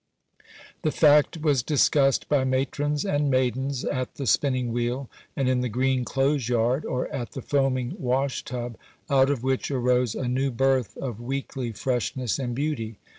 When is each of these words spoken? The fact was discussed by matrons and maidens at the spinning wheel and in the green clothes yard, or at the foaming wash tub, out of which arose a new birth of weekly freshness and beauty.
The 0.81 0.89
fact 0.89 1.37
was 1.37 1.61
discussed 1.61 2.27
by 2.27 2.43
matrons 2.43 3.05
and 3.05 3.29
maidens 3.29 3.85
at 3.85 4.15
the 4.15 4.25
spinning 4.25 4.71
wheel 4.71 5.11
and 5.37 5.47
in 5.47 5.61
the 5.61 5.69
green 5.69 6.05
clothes 6.05 6.49
yard, 6.49 6.85
or 6.85 7.07
at 7.09 7.33
the 7.33 7.41
foaming 7.43 7.95
wash 7.99 8.43
tub, 8.43 8.77
out 9.11 9.29
of 9.29 9.43
which 9.43 9.69
arose 9.69 10.15
a 10.15 10.27
new 10.27 10.49
birth 10.49 10.97
of 10.97 11.21
weekly 11.21 11.71
freshness 11.71 12.39
and 12.39 12.55
beauty. 12.55 12.97